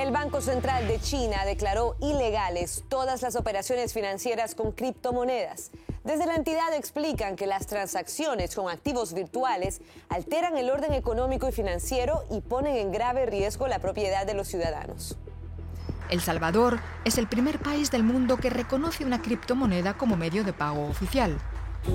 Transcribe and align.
El 0.00 0.12
Banco 0.12 0.40
Central 0.40 0.88
de 0.88 0.98
China 0.98 1.44
declaró 1.44 1.94
ilegales 2.00 2.84
todas 2.88 3.20
las 3.20 3.36
operaciones 3.36 3.92
financieras 3.92 4.54
con 4.54 4.72
criptomonedas. 4.72 5.72
Desde 6.04 6.24
la 6.24 6.36
entidad 6.36 6.74
explican 6.74 7.36
que 7.36 7.46
las 7.46 7.66
transacciones 7.66 8.54
con 8.54 8.70
activos 8.70 9.12
virtuales 9.12 9.82
alteran 10.08 10.56
el 10.56 10.70
orden 10.70 10.94
económico 10.94 11.50
y 11.50 11.52
financiero 11.52 12.24
y 12.30 12.40
ponen 12.40 12.76
en 12.76 12.92
grave 12.92 13.26
riesgo 13.26 13.68
la 13.68 13.78
propiedad 13.78 14.24
de 14.24 14.32
los 14.32 14.48
ciudadanos. 14.48 15.18
El 16.08 16.22
Salvador 16.22 16.80
es 17.04 17.18
el 17.18 17.26
primer 17.26 17.58
país 17.58 17.90
del 17.90 18.02
mundo 18.02 18.38
que 18.38 18.48
reconoce 18.48 19.04
una 19.04 19.20
criptomoneda 19.20 19.98
como 19.98 20.16
medio 20.16 20.44
de 20.44 20.54
pago 20.54 20.88
oficial. 20.88 21.36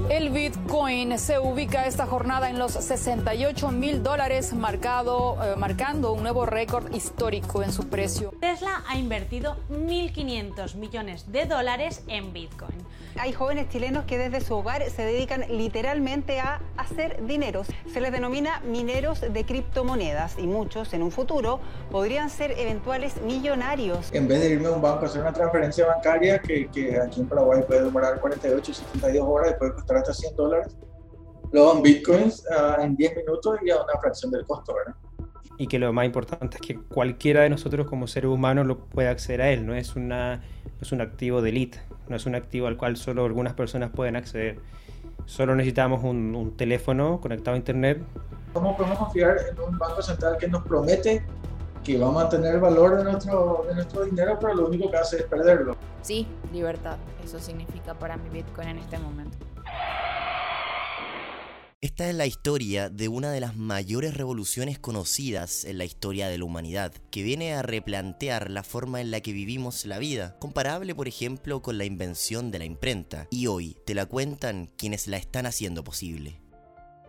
El 0.09 0.31
Bitcoin 0.31 1.17
se 1.19 1.37
ubica 1.37 1.85
esta 1.85 2.07
jornada 2.07 2.49
en 2.49 2.57
los 2.57 2.71
68 2.71 3.71
mil 3.71 4.01
dólares, 4.01 4.53
marcado, 4.53 5.37
eh, 5.43 5.55
marcando 5.55 6.13
un 6.13 6.23
nuevo 6.23 6.45
récord 6.45 6.93
histórico 6.93 7.61
en 7.61 7.71
su 7.71 7.87
precio. 7.87 8.33
Tesla 8.39 8.83
ha 8.87 8.97
invertido 8.97 9.57
1.500 9.69 10.75
millones 10.75 11.31
de 11.31 11.45
dólares 11.45 12.03
en 12.07 12.33
Bitcoin. 12.33 12.75
Hay 13.17 13.31
jóvenes 13.31 13.69
chilenos 13.69 14.03
que 14.05 14.17
desde 14.17 14.41
su 14.41 14.55
hogar 14.55 14.83
se 14.89 15.03
dedican 15.03 15.45
literalmente 15.49 16.41
a 16.41 16.59
hacer 16.75 17.25
dinero. 17.25 17.63
Se 17.91 18.01
les 18.01 18.11
denomina 18.11 18.59
mineros 18.59 19.21
de 19.21 19.45
criptomonedas 19.45 20.37
y 20.37 20.47
muchos 20.47 20.93
en 20.93 21.01
un 21.01 21.11
futuro 21.11 21.61
podrían 21.91 22.29
ser 22.29 22.51
eventuales 22.51 23.21
millonarios. 23.21 24.11
En 24.13 24.27
vez 24.27 24.41
de 24.41 24.49
irme 24.49 24.67
a 24.67 24.71
un 24.71 24.81
banco 24.81 25.05
a 25.05 25.07
hacer 25.07 25.21
una 25.21 25.31
transferencia 25.31 25.85
bancaria 25.85 26.39
que, 26.39 26.67
que 26.67 26.99
aquí 26.99 27.21
en 27.21 27.27
Paraguay 27.27 27.61
puede 27.65 27.85
demorar 27.85 28.19
48 28.19 28.73
72 28.73 29.25
horas 29.25 29.51
y 29.51 29.59
puede 29.75 29.87
costar 29.87 29.97
hasta 29.97 30.13
100 30.13 30.35
dólares, 30.35 30.77
lo 31.51 31.75
en 31.75 31.81
bitcoins 31.81 32.43
uh, 32.49 32.81
en 32.81 32.95
10 32.95 33.17
minutos 33.17 33.59
y 33.63 33.69
a 33.69 33.75
una 33.75 33.99
fracción 34.01 34.31
del 34.31 34.45
costo, 34.45 34.73
¿verdad? 34.73 34.95
Y 35.57 35.67
que 35.67 35.79
lo 35.79 35.93
más 35.93 36.05
importante 36.05 36.57
es 36.57 36.61
que 36.61 36.79
cualquiera 36.79 37.41
de 37.41 37.49
nosotros 37.49 37.87
como 37.87 38.07
seres 38.07 38.29
humanos 38.29 38.65
lo 38.65 38.77
puede 38.77 39.07
acceder 39.07 39.41
a 39.41 39.49
él, 39.51 39.65
no 39.65 39.73
es, 39.73 39.95
una, 39.95 40.37
no 40.37 40.81
es 40.81 40.91
un 40.91 41.01
activo 41.01 41.41
de 41.41 41.49
élite 41.49 41.79
no 42.07 42.15
es 42.15 42.25
un 42.25 42.35
activo 42.35 42.67
al 42.67 42.77
cual 42.77 42.97
solo 42.97 43.25
algunas 43.25 43.53
personas 43.53 43.89
pueden 43.89 44.15
acceder. 44.15 44.59
Solo 45.25 45.55
necesitamos 45.55 46.03
un, 46.03 46.35
un 46.35 46.55
teléfono 46.55 47.19
conectado 47.19 47.55
a 47.55 47.57
internet. 47.57 48.03
¿Cómo 48.53 48.77
podemos 48.77 48.99
confiar 48.99 49.37
en 49.49 49.59
un 49.59 49.77
banco 49.77 50.01
central 50.01 50.37
que 50.37 50.47
nos 50.47 50.63
promete 50.63 51.25
que 51.83 51.97
va 51.97 52.07
a 52.07 52.11
mantener 52.11 52.55
el 52.55 52.61
valor 52.61 52.97
de 52.97 53.03
nuestro, 53.03 53.65
de 53.67 53.75
nuestro 53.75 54.05
dinero, 54.05 54.37
pero 54.39 54.55
lo 54.55 54.67
único 54.67 54.89
que 54.89 54.97
hace 54.97 55.17
es 55.17 55.23
perderlo? 55.23 55.75
Sí, 56.01 56.27
libertad. 56.53 56.97
Eso 57.23 57.39
significa 57.39 57.93
para 57.95 58.17
mi 58.17 58.29
Bitcoin 58.29 58.69
en 58.69 58.77
este 58.77 58.97
momento. 58.99 59.37
Esta 61.85 62.09
es 62.09 62.15
la 62.15 62.25
historia 62.25 62.89
de 62.89 63.07
una 63.09 63.31
de 63.31 63.39
las 63.39 63.55
mayores 63.55 64.15
revoluciones 64.15 64.79
conocidas 64.79 65.65
en 65.65 65.77
la 65.77 65.85
historia 65.85 66.27
de 66.27 66.37
la 66.39 66.45
humanidad, 66.45 66.91
que 67.11 67.21
viene 67.21 67.53
a 67.53 67.61
replantear 67.61 68.49
la 68.49 68.63
forma 68.63 69.01
en 69.01 69.11
la 69.11 69.21
que 69.21 69.33
vivimos 69.33 69.85
la 69.85 69.99
vida, 69.99 70.35
comparable 70.39 70.95
por 70.95 71.07
ejemplo 71.07 71.61
con 71.61 71.77
la 71.77 71.85
invención 71.85 72.49
de 72.49 72.59
la 72.59 72.65
imprenta, 72.65 73.27
y 73.29 73.47
hoy 73.47 73.77
te 73.85 73.93
la 73.93 74.07
cuentan 74.07 74.71
quienes 74.77 75.07
la 75.07 75.17
están 75.17 75.45
haciendo 75.45 75.83
posible. 75.83 76.44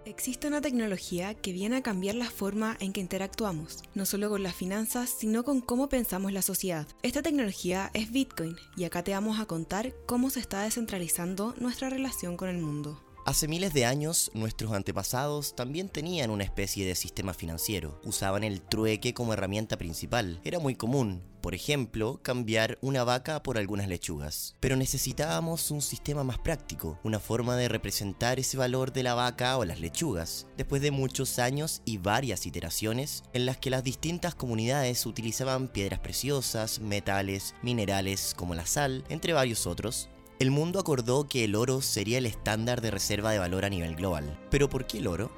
Existe 0.07 0.47
una 0.47 0.61
tecnología 0.61 1.35
que 1.35 1.53
viene 1.53 1.75
a 1.79 1.83
cambiar 1.83 2.15
la 2.15 2.31
forma 2.31 2.77
en 2.79 2.93
que 2.93 3.01
interactuamos, 3.01 3.83
no 3.97 4.07
solo 4.07 4.31
con 4.31 4.45
las 4.45 4.55
finanzas, 4.55 5.11
sino 5.11 5.43
con 5.43 5.61
cómo 5.61 5.89
pensamos 5.89 6.33
la 6.33 6.43
sociedad. 6.43 6.87
Esta 7.03 7.23
tecnología 7.23 7.91
es 7.93 8.12
Bitcoin, 8.12 8.55
y 8.77 8.84
acá 8.84 9.03
te 9.03 9.11
vamos 9.11 9.41
a 9.41 9.47
contar 9.47 9.95
cómo 10.07 10.31
se 10.31 10.39
está 10.39 10.62
descentralizando 10.62 11.57
nuestra 11.59 11.91
relación 11.91 12.37
con 12.37 12.49
el 12.49 12.59
mundo. 12.59 13.03
Hace 13.27 13.49
miles 13.49 13.75
de 13.75 13.85
años, 13.85 14.31
nuestros 14.35 14.71
antepasados 14.71 15.57
también 15.57 15.89
tenían 15.89 16.31
una 16.31 16.45
especie 16.45 16.87
de 16.87 16.95
sistema 16.95 17.35
financiero. 17.35 18.01
Usaban 18.05 18.45
el 18.45 18.61
trueque 18.61 19.15
como 19.15 19.33
herramienta 19.33 19.77
principal. 19.77 20.41
Era 20.45 20.61
muy 20.61 20.77
común, 20.77 21.25
por 21.41 21.53
ejemplo, 21.53 22.21
cambiar 22.23 22.79
una 22.83 23.03
vaca 23.03 23.43
por 23.43 23.59
algunas 23.59 23.89
lechugas. 23.89 24.55
Pero 24.61 24.77
necesitábamos 24.77 25.73
un 25.73 25.83
sistema 25.83 26.23
más 26.23 26.39
práctico, 26.39 27.00
una 27.03 27.19
forma 27.19 27.56
de 27.56 27.69
representar 27.69 28.39
ese 28.39 28.59
valor 28.59 28.93
de 28.93 29.03
la 29.03 29.15
vaca 29.15 29.59
o 29.59 29.65
las 29.65 29.81
lechugas. 29.81 30.47
Después 30.56 30.81
de 30.81 30.93
muchos 30.93 31.41
años 31.41 31.83
y 31.84 31.99
varias 31.99 32.47
iteraciones, 32.47 33.25
en 33.33 33.45
las 33.45 33.56
que 33.59 33.71
las 33.71 33.83
distintas 33.83 34.37
comunidades 34.37 35.05
utilizaban 35.05 35.67
piedras 35.67 35.99
preciosas, 35.99 36.79
metales, 36.79 37.56
minerales 37.61 38.34
como 38.37 38.55
la 38.55 38.67
sal, 38.67 39.05
entre 39.09 39.33
varios 39.33 39.67
otros, 39.67 40.11
el 40.39 40.51
mundo 40.51 40.79
acordó 40.79 41.29
que 41.29 41.45
el 41.45 41.55
oro 41.55 41.81
sería 41.81 42.19
el 42.19 42.27
estándar 42.27 42.83
de 42.83 42.91
reserva 42.91 43.31
de 43.31 43.39
valor 43.39 43.65
a 43.65 43.71
nivel 43.71 43.97
global. 43.97 44.39
¿Pero 44.51 44.69
por 44.69 44.87
qué 44.87 44.99
el 44.99 45.07
oro? 45.07 45.31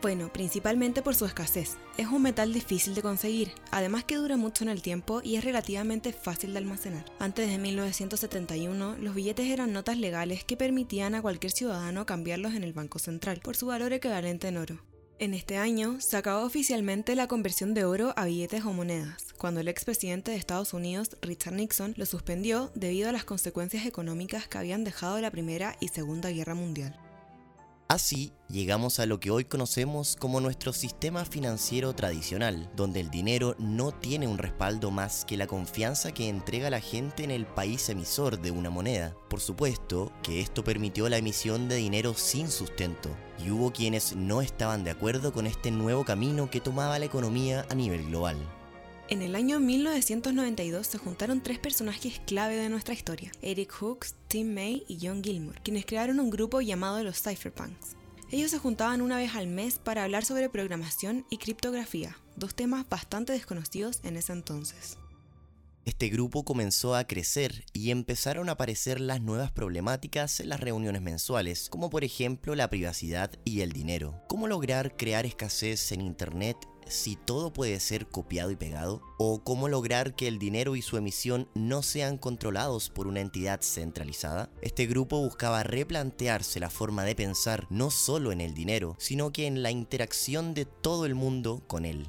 Bueno, 0.00 0.32
principalmente 0.32 1.00
por 1.00 1.14
su 1.14 1.26
escasez. 1.26 1.76
Es 1.96 2.08
un 2.08 2.22
metal 2.22 2.52
difícil 2.52 2.94
de 2.94 3.02
conseguir, 3.02 3.52
además 3.70 4.02
que 4.04 4.16
dura 4.16 4.36
mucho 4.36 4.64
en 4.64 4.70
el 4.70 4.82
tiempo 4.82 5.20
y 5.22 5.36
es 5.36 5.44
relativamente 5.44 6.12
fácil 6.12 6.52
de 6.52 6.58
almacenar. 6.58 7.04
Antes 7.20 7.48
de 7.48 7.58
1971, 7.58 8.96
los 8.98 9.14
billetes 9.14 9.46
eran 9.46 9.72
notas 9.72 9.98
legales 9.98 10.42
que 10.44 10.56
permitían 10.56 11.14
a 11.14 11.22
cualquier 11.22 11.52
ciudadano 11.52 12.06
cambiarlos 12.06 12.54
en 12.54 12.64
el 12.64 12.72
Banco 12.72 12.98
Central 12.98 13.40
por 13.42 13.56
su 13.56 13.66
valor 13.66 13.92
equivalente 13.92 14.48
en 14.48 14.56
oro. 14.56 14.80
En 15.20 15.34
este 15.34 15.56
año 15.56 16.00
se 16.00 16.16
acabó 16.16 16.44
oficialmente 16.44 17.14
la 17.14 17.28
conversión 17.28 17.74
de 17.74 17.84
oro 17.84 18.12
a 18.16 18.24
billetes 18.24 18.64
o 18.64 18.72
monedas, 18.72 19.31
cuando 19.42 19.58
el 19.58 19.66
expresidente 19.66 20.30
de 20.30 20.36
Estados 20.36 20.72
Unidos, 20.72 21.16
Richard 21.20 21.54
Nixon, 21.54 21.94
lo 21.96 22.06
suspendió 22.06 22.70
debido 22.76 23.08
a 23.08 23.12
las 23.12 23.24
consecuencias 23.24 23.86
económicas 23.86 24.46
que 24.46 24.56
habían 24.56 24.84
dejado 24.84 25.20
la 25.20 25.32
Primera 25.32 25.76
y 25.80 25.88
Segunda 25.88 26.30
Guerra 26.30 26.54
Mundial. 26.54 26.96
Así, 27.88 28.32
llegamos 28.48 29.00
a 29.00 29.06
lo 29.06 29.18
que 29.18 29.32
hoy 29.32 29.44
conocemos 29.44 30.14
como 30.14 30.40
nuestro 30.40 30.72
sistema 30.72 31.24
financiero 31.24 31.92
tradicional, 31.92 32.70
donde 32.76 33.00
el 33.00 33.10
dinero 33.10 33.56
no 33.58 33.90
tiene 33.90 34.28
un 34.28 34.38
respaldo 34.38 34.92
más 34.92 35.24
que 35.24 35.36
la 35.36 35.48
confianza 35.48 36.12
que 36.12 36.28
entrega 36.28 36.70
la 36.70 36.78
gente 36.78 37.24
en 37.24 37.32
el 37.32 37.44
país 37.44 37.88
emisor 37.88 38.40
de 38.40 38.52
una 38.52 38.70
moneda. 38.70 39.12
Por 39.28 39.40
supuesto 39.40 40.12
que 40.22 40.40
esto 40.40 40.62
permitió 40.62 41.08
la 41.08 41.16
emisión 41.16 41.68
de 41.68 41.74
dinero 41.74 42.14
sin 42.14 42.48
sustento, 42.48 43.10
y 43.44 43.50
hubo 43.50 43.72
quienes 43.72 44.14
no 44.14 44.40
estaban 44.40 44.84
de 44.84 44.92
acuerdo 44.92 45.32
con 45.32 45.48
este 45.48 45.72
nuevo 45.72 46.04
camino 46.04 46.48
que 46.48 46.60
tomaba 46.60 47.00
la 47.00 47.06
economía 47.06 47.66
a 47.70 47.74
nivel 47.74 48.06
global. 48.06 48.38
En 49.12 49.20
el 49.20 49.34
año 49.34 49.60
1992 49.60 50.86
se 50.86 50.96
juntaron 50.96 51.42
tres 51.42 51.58
personajes 51.58 52.18
clave 52.26 52.56
de 52.56 52.70
nuestra 52.70 52.94
historia, 52.94 53.30
Eric 53.42 53.70
Hooks, 53.70 54.14
Tim 54.26 54.54
May 54.54 54.84
y 54.88 55.06
John 55.06 55.22
Gilmore, 55.22 55.60
quienes 55.62 55.84
crearon 55.84 56.18
un 56.18 56.30
grupo 56.30 56.62
llamado 56.62 57.04
los 57.04 57.20
Cypherpunks. 57.20 57.94
Ellos 58.30 58.50
se 58.50 58.58
juntaban 58.58 59.02
una 59.02 59.18
vez 59.18 59.34
al 59.34 59.48
mes 59.48 59.78
para 59.78 60.04
hablar 60.04 60.24
sobre 60.24 60.48
programación 60.48 61.26
y 61.28 61.36
criptografía, 61.36 62.16
dos 62.36 62.54
temas 62.54 62.88
bastante 62.88 63.34
desconocidos 63.34 64.00
en 64.02 64.16
ese 64.16 64.32
entonces. 64.32 64.96
Este 65.84 66.08
grupo 66.08 66.46
comenzó 66.46 66.94
a 66.94 67.06
crecer 67.06 67.66
y 67.74 67.90
empezaron 67.90 68.48
a 68.48 68.52
aparecer 68.52 68.98
las 68.98 69.20
nuevas 69.20 69.50
problemáticas 69.50 70.40
en 70.40 70.48
las 70.48 70.60
reuniones 70.60 71.02
mensuales, 71.02 71.68
como 71.68 71.90
por 71.90 72.02
ejemplo 72.02 72.54
la 72.54 72.70
privacidad 72.70 73.30
y 73.44 73.60
el 73.60 73.72
dinero. 73.72 74.22
¿Cómo 74.28 74.48
lograr 74.48 74.96
crear 74.96 75.26
escasez 75.26 75.92
en 75.92 76.00
Internet 76.00 76.56
si 76.86 77.16
todo 77.16 77.52
puede 77.52 77.80
ser 77.80 78.06
copiado 78.06 78.50
y 78.50 78.56
pegado? 78.56 79.02
¿O 79.18 79.42
cómo 79.42 79.68
lograr 79.68 80.14
que 80.14 80.28
el 80.28 80.38
dinero 80.38 80.76
y 80.76 80.82
su 80.82 80.96
emisión 80.96 81.48
no 81.54 81.82
sean 81.82 82.18
controlados 82.18 82.90
por 82.90 83.06
una 83.06 83.20
entidad 83.20 83.60
centralizada? 83.62 84.50
Este 84.60 84.86
grupo 84.86 85.20
buscaba 85.20 85.62
replantearse 85.62 86.60
la 86.60 86.70
forma 86.70 87.04
de 87.04 87.14
pensar 87.14 87.66
no 87.70 87.90
solo 87.90 88.32
en 88.32 88.40
el 88.40 88.54
dinero, 88.54 88.96
sino 88.98 89.32
que 89.32 89.46
en 89.46 89.62
la 89.62 89.70
interacción 89.70 90.54
de 90.54 90.64
todo 90.64 91.06
el 91.06 91.14
mundo 91.14 91.62
con 91.66 91.84
él. 91.84 92.06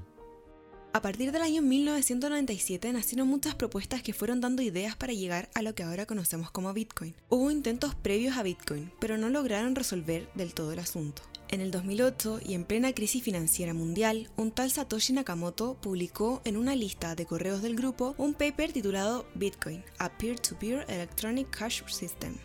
A 0.96 1.02
partir 1.02 1.32
del 1.32 1.42
año 1.42 1.64
1997 1.64 2.94
nacieron 2.94 3.28
muchas 3.28 3.56
propuestas 3.56 4.04
que 4.04 4.14
fueron 4.14 4.42
dando 4.42 4.62
ideas 4.62 4.96
para 4.96 5.12
llegar 5.12 5.50
a 5.56 5.64
lo 5.64 5.74
que 5.74 5.82
ahora 5.82 6.06
conocemos 6.06 6.52
como 6.52 6.72
Bitcoin. 6.72 7.16
Hubo 7.30 7.50
intentos 7.50 7.96
previos 7.96 8.38
a 8.38 8.44
Bitcoin, 8.44 8.92
pero 9.00 9.18
no 9.18 9.30
lograron 9.30 9.74
resolver 9.74 10.30
del 10.36 10.54
todo 10.54 10.72
el 10.72 10.78
asunto. 10.78 11.24
En 11.54 11.62
el 11.62 11.70
2008 11.70 12.40
y 12.44 12.56
en 12.56 12.64
plena 12.64 12.94
crisis 12.94 13.22
financiera 13.22 13.76
mundial, 13.76 14.28
un 14.38 14.50
tal 14.50 14.72
Satoshi 14.72 15.14
Nakamoto 15.14 15.76
publicó 15.76 16.42
en 16.46 16.58
una 16.58 16.76
lista 16.76 17.14
de 17.14 17.28
correos 17.28 17.62
del 17.62 17.76
grupo 17.76 18.16
un 18.18 18.34
paper 18.34 18.74
titulado 18.74 19.28
Bitcoin, 19.36 19.84
a 20.00 20.10
Peer-to-Peer 20.18 20.84
Electronic 20.90 21.52
Cash 21.52 21.84
System. 21.86 22.40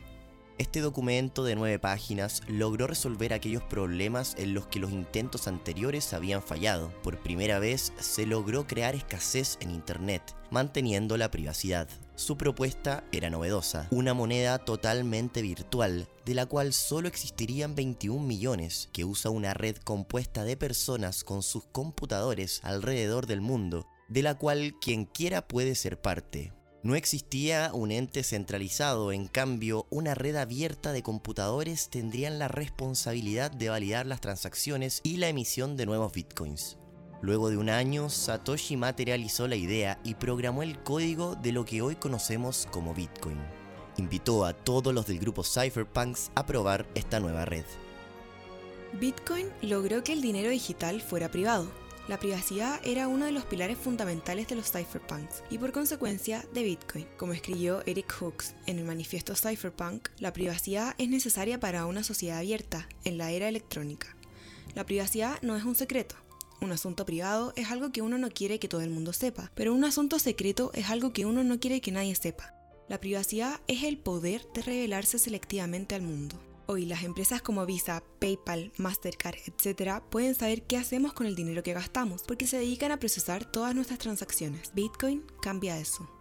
Este 0.58 0.80
documento 0.80 1.42
de 1.42 1.56
nueve 1.56 1.78
páginas 1.78 2.42
logró 2.48 2.86
resolver 2.86 3.32
aquellos 3.32 3.62
problemas 3.62 4.34
en 4.36 4.52
los 4.52 4.66
que 4.66 4.78
los 4.78 4.92
intentos 4.92 5.48
anteriores 5.48 6.12
habían 6.12 6.42
fallado. 6.42 6.92
Por 7.02 7.16
primera 7.22 7.58
vez 7.60 7.94
se 7.98 8.26
logró 8.26 8.66
crear 8.66 8.94
escasez 8.94 9.56
en 9.60 9.70
Internet, 9.70 10.36
manteniendo 10.50 11.16
la 11.16 11.30
privacidad. 11.30 11.88
Su 12.18 12.36
propuesta 12.36 13.04
era 13.12 13.30
novedosa, 13.30 13.86
una 13.92 14.12
moneda 14.12 14.58
totalmente 14.58 15.40
virtual, 15.40 16.08
de 16.26 16.34
la 16.34 16.46
cual 16.46 16.72
solo 16.72 17.06
existirían 17.06 17.76
21 17.76 18.26
millones, 18.26 18.88
que 18.92 19.04
usa 19.04 19.30
una 19.30 19.54
red 19.54 19.76
compuesta 19.76 20.42
de 20.42 20.56
personas 20.56 21.22
con 21.22 21.44
sus 21.44 21.62
computadores 21.66 22.58
alrededor 22.64 23.28
del 23.28 23.40
mundo, 23.40 23.86
de 24.08 24.22
la 24.22 24.34
cual 24.34 24.74
quien 24.80 25.04
quiera 25.04 25.46
puede 25.46 25.76
ser 25.76 26.00
parte. 26.00 26.52
No 26.82 26.96
existía 26.96 27.70
un 27.72 27.92
ente 27.92 28.24
centralizado, 28.24 29.12
en 29.12 29.28
cambio, 29.28 29.86
una 29.88 30.16
red 30.16 30.34
abierta 30.34 30.90
de 30.90 31.04
computadores 31.04 31.88
tendrían 31.88 32.40
la 32.40 32.48
responsabilidad 32.48 33.52
de 33.52 33.68
validar 33.68 34.06
las 34.06 34.20
transacciones 34.20 35.02
y 35.04 35.18
la 35.18 35.28
emisión 35.28 35.76
de 35.76 35.86
nuevos 35.86 36.12
bitcoins. 36.12 36.78
Luego 37.20 37.50
de 37.50 37.56
un 37.56 37.68
año, 37.68 38.10
Satoshi 38.10 38.76
materializó 38.76 39.48
la 39.48 39.56
idea 39.56 39.98
y 40.04 40.14
programó 40.14 40.62
el 40.62 40.78
código 40.78 41.34
de 41.34 41.52
lo 41.52 41.64
que 41.64 41.82
hoy 41.82 41.96
conocemos 41.96 42.68
como 42.70 42.94
Bitcoin. 42.94 43.38
Invitó 43.96 44.44
a 44.44 44.52
todos 44.52 44.94
los 44.94 45.06
del 45.06 45.18
grupo 45.18 45.42
Cypherpunks 45.42 46.30
a 46.36 46.46
probar 46.46 46.86
esta 46.94 47.18
nueva 47.18 47.44
red. 47.44 47.64
Bitcoin 49.00 49.48
logró 49.62 50.04
que 50.04 50.12
el 50.12 50.22
dinero 50.22 50.48
digital 50.50 51.00
fuera 51.02 51.28
privado. 51.28 51.68
La 52.06 52.18
privacidad 52.18 52.80
era 52.84 53.06
uno 53.06 53.26
de 53.26 53.32
los 53.32 53.44
pilares 53.44 53.76
fundamentales 53.76 54.48
de 54.48 54.54
los 54.54 54.72
cypherpunks 54.72 55.42
y 55.50 55.58
por 55.58 55.72
consecuencia 55.72 56.46
de 56.54 56.62
Bitcoin. 56.62 57.06
Como 57.18 57.34
escribió 57.34 57.82
Eric 57.84 58.10
Hooks 58.18 58.54
en 58.66 58.78
el 58.78 58.86
manifiesto 58.86 59.34
Cypherpunk, 59.34 60.08
la 60.18 60.32
privacidad 60.32 60.94
es 60.96 61.10
necesaria 61.10 61.60
para 61.60 61.84
una 61.84 62.02
sociedad 62.02 62.38
abierta 62.38 62.88
en 63.04 63.18
la 63.18 63.30
era 63.32 63.48
electrónica. 63.48 64.16
La 64.74 64.86
privacidad 64.86 65.38
no 65.42 65.54
es 65.56 65.64
un 65.64 65.74
secreto. 65.74 66.14
Un 66.60 66.72
asunto 66.72 67.06
privado 67.06 67.52
es 67.56 67.70
algo 67.70 67.92
que 67.92 68.02
uno 68.02 68.18
no 68.18 68.30
quiere 68.30 68.58
que 68.58 68.68
todo 68.68 68.80
el 68.80 68.90
mundo 68.90 69.12
sepa, 69.12 69.52
pero 69.54 69.72
un 69.72 69.84
asunto 69.84 70.18
secreto 70.18 70.72
es 70.74 70.90
algo 70.90 71.12
que 71.12 71.24
uno 71.24 71.44
no 71.44 71.60
quiere 71.60 71.80
que 71.80 71.92
nadie 71.92 72.14
sepa. 72.16 72.54
La 72.88 72.98
privacidad 72.98 73.60
es 73.68 73.84
el 73.84 73.98
poder 73.98 74.46
de 74.54 74.62
revelarse 74.62 75.18
selectivamente 75.18 75.94
al 75.94 76.02
mundo. 76.02 76.36
Hoy 76.66 76.84
las 76.84 77.04
empresas 77.04 77.42
como 77.42 77.64
Visa, 77.64 78.02
PayPal, 78.18 78.72
Mastercard, 78.76 79.36
etc. 79.46 80.02
pueden 80.10 80.34
saber 80.34 80.62
qué 80.62 80.76
hacemos 80.76 81.12
con 81.12 81.26
el 81.26 81.36
dinero 81.36 81.62
que 81.62 81.74
gastamos 81.74 82.22
porque 82.24 82.46
se 82.46 82.58
dedican 82.58 82.92
a 82.92 82.98
procesar 82.98 83.50
todas 83.50 83.74
nuestras 83.74 84.00
transacciones. 84.00 84.72
Bitcoin 84.74 85.24
cambia 85.40 85.78
eso. 85.78 86.17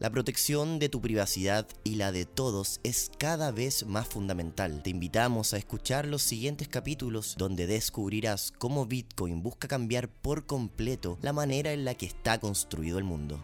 La 0.00 0.10
protección 0.10 0.80
de 0.80 0.88
tu 0.88 1.00
privacidad 1.00 1.68
y 1.84 1.94
la 1.94 2.10
de 2.10 2.24
todos 2.24 2.80
es 2.82 3.12
cada 3.16 3.52
vez 3.52 3.86
más 3.86 4.08
fundamental. 4.08 4.82
Te 4.82 4.90
invitamos 4.90 5.54
a 5.54 5.56
escuchar 5.56 6.06
los 6.06 6.22
siguientes 6.22 6.66
capítulos 6.66 7.36
donde 7.38 7.68
descubrirás 7.68 8.50
cómo 8.50 8.86
Bitcoin 8.86 9.42
busca 9.42 9.68
cambiar 9.68 10.08
por 10.08 10.46
completo 10.46 11.16
la 11.22 11.32
manera 11.32 11.72
en 11.72 11.84
la 11.84 11.94
que 11.94 12.06
está 12.06 12.40
construido 12.40 12.98
el 12.98 13.04
mundo. 13.04 13.40